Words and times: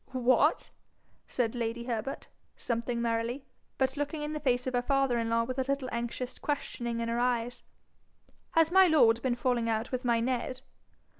'What!' 0.13 0.71
said 1.27 1.53
lady 1.53 1.83
Herbert, 1.83 2.27
something 2.55 2.99
merrily, 3.03 3.45
but 3.77 3.95
looking 3.95 4.23
in 4.23 4.33
the 4.33 4.39
face 4.39 4.65
of 4.65 4.73
her 4.73 4.81
father 4.81 5.19
in 5.19 5.29
law 5.29 5.43
with 5.43 5.59
a 5.59 5.71
little 5.71 5.87
anxious 5.91 6.39
questioning 6.39 7.01
in 7.01 7.07
her 7.07 7.19
eyes, 7.19 7.61
'has 8.53 8.71
my 8.71 8.87
lord 8.87 9.21
been 9.21 9.35
falling 9.35 9.69
out 9.69 9.91
with 9.91 10.03
my 10.03 10.19
Ned?' 10.19 10.61